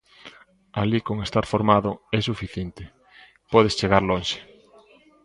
Alí 0.81 0.99
con 1.07 1.17
estar 1.27 1.45
formado 1.53 1.91
é 2.17 2.19
suficiente, 2.29 2.83
podes 3.51 3.77
chegar 3.79 4.03
lonxe. 4.09 4.37